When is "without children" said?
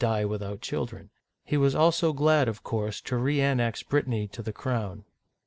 0.25-1.11